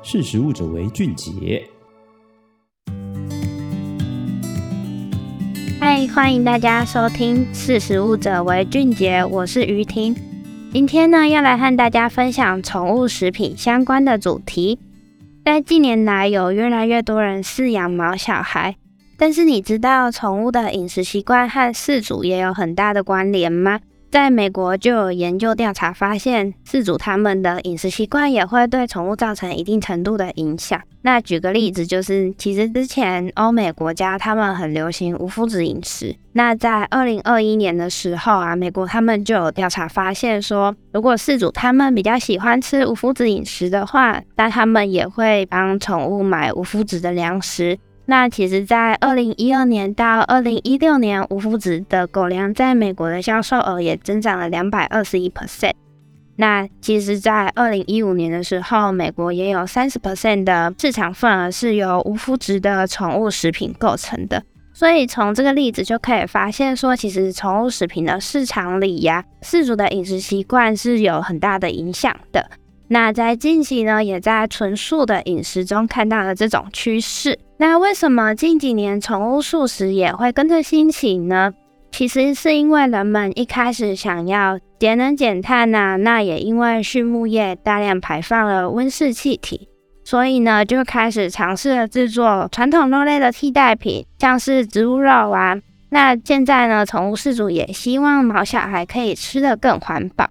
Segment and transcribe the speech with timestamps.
[0.00, 1.68] 识食物者为俊杰。
[5.80, 10.14] 嗨，欢迎大家收听《识食物者为俊杰》，我是于婷。
[10.72, 14.78] 今天呢，要来和大家分享宠物食品相关的主题。
[15.44, 18.76] 在近年来，有越来越多人饲养毛小孩，
[19.18, 23.80] 但是你知道宠物的饮食习惯和饲主也有很大的关联吗？
[24.10, 30.80] 在美国就有研究调查发现，饲主他们的饮食习惯也会对宠物造成一定程度的影响。
[31.02, 36.16] 那举个例子，就是其实之前欧美国家他们很流行无麸质饮食。
[36.32, 47.78] 那在二零二一年的时候啊，美国他们就有调查发现说，如果饲主他们比较喜欢吃无麸质饮食的话，那他们也会帮宠物买无麸质的粮食。
[48.10, 55.74] 那其实，在二零一二年到二零一六年，无麸质的狗粮在美国的销售额也增长了两百二十一 percent。
[56.36, 64.42] 那其实，在二零一五年的时候，美国也有三十 percent 的市场份额是由无麸质的宠物食品构成的。
[64.72, 72.50] 所以从这个例子就可以发现说，其实宠物食品的市场里呀，饲主的饮食习惯是有很大的影响的。
[72.88, 77.38] 那在近期呢，也在纯素的饮食中看到了这种趋势。
[77.58, 81.52] 那为什么近几年宠物素食也会跟着兴起呢？
[81.90, 89.68] 其实是因为人们一开始想要节能减碳呐、那也因为畜牧业大量排放了温室气体，
[90.04, 95.56] 所以呢就开始尝试了制作传统肉类的替代品，像是植物肉啊。
[95.90, 100.28] 那现在呢，宠物饲主也希望毛小孩可以吃得更环保。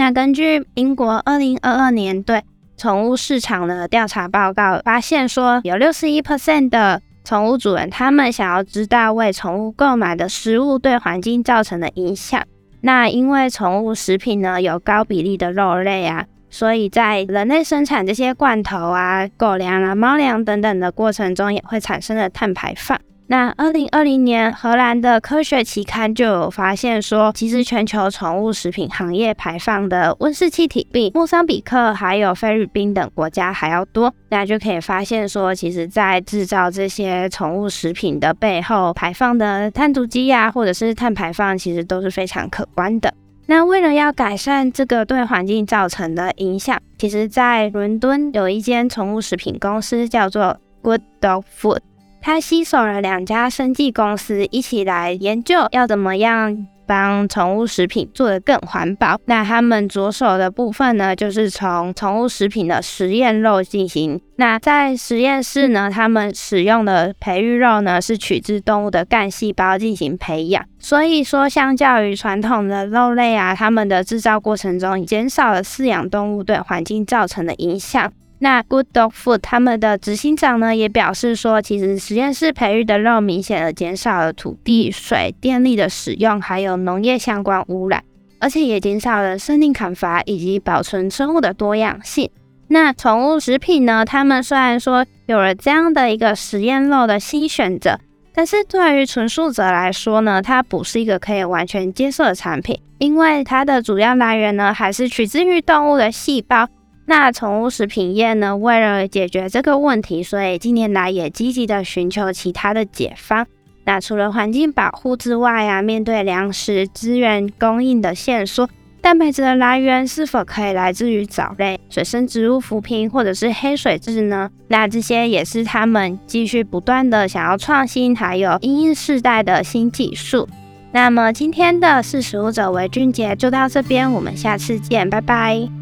[0.00, 2.42] 那根据英国二零二二年对
[2.78, 12.42] 宠物市场的调查报告发现，说有六十一 percent 的宠物主人，他们想要知道为宠物购买的食物对环境造成的影响。
[12.80, 22.98] 那因为宠物食品呢有高比例的肉类啊，所以在人类生产这些罐头啊、狗粮啊、猫粮等等的过程中，也会产生了碳排放。
[23.30, 34.12] 那二零二零年，荷兰的科学期刊就有发现说，其实全球宠物食品行业排放的温室气体比莫桑比克还有菲律宾等国家还要多。
[34.30, 43.14] 那就可以发现说，其实在制造这些宠物食品的背后排放的碳足迹呀，或者是碳排放，其实都是非常可观的。
[43.46, 51.78] 那为了要改善这个对环境造成的影响，其实在伦敦有一间宠物食品公司叫做 Good Dog Food。
[52.22, 59.18] 他携手了两家生技公司，一起来研究要怎么样帮宠物食品做得更环保。
[59.24, 64.20] 那他们着手的部分呢，就是从宠物食品的实验肉进行。
[64.36, 70.64] 那在实验室呢，他们使用的培育肉呢，是取自动物的干细胞进行培养。
[70.78, 78.12] 所以说，相较于传统的肉类啊，他们的制造过程中减少了饲养动物对环境造成的影响。
[78.42, 88.02] 那 Good Dog Food 他们的执行长呢，也表示说，其实实验室培育的肉明显的减少了土地、水、电力的使用，还有农业相关污染，
[88.38, 92.30] 而且也减少了森林砍伐以及保存生物的多样性。
[92.68, 98.00] 那宠物食品呢，他们虽然说有了这样的一个实验肉的新选择，
[98.32, 106.66] 但是对于纯素者来说呢，它不是一个可以完全接受的产品，因为它的主要来源呢，还是取自于动物的细胞。
[107.10, 113.44] 那宠物食品业呢，为了解决这个问题，所以近年来也积极的寻求其他的解方。
[113.84, 118.70] 那除了环境保护之外啊，面对粮食资源供应的限缩，
[119.00, 124.48] 蛋白质的来源是否可以来自于藻类、水生植物浮萍或者是黑水蛭呢？
[124.68, 130.48] 那这些也是他们继续不断的想要创新，还有因应世代的新技术。
[130.92, 135.79] 那么今天的识食物者为俊杰就到这边，我们下次见，拜拜。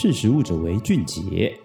[0.00, 1.58] 识时务者为俊杰。